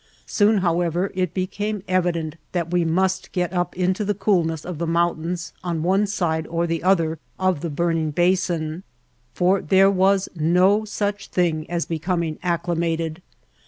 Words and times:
Soon, 0.25 0.57
however, 0.65 1.11
it 1.13 1.31
became 1.31 1.83
evident 1.87 2.35
that 2.53 2.71
we 2.71 2.83
must 2.83 3.31
get 3.33 3.53
up 3.53 3.77
into 3.77 4.03
the 4.03 4.15
coolness 4.15 4.65
of 4.65 4.79
the 4.79 4.87
mountains 4.87 5.53
on 5.63 5.83
one 5.83 6.07
side 6.07 6.47
or 6.47 6.65
the 6.65 6.81
other 6.81 7.19
of 7.37 7.61
the 7.61 7.69
burn 7.69 7.97
ing 7.97 8.09
basin, 8.09 8.81
for 9.35 9.61
there 9.61 9.91
was 9.91 10.27
no 10.35 10.85
such 10.85 11.27
thing 11.27 11.69
as 11.69 11.85
becom 11.85 12.25
ing 12.25 12.39
acclimated. 12.41 13.21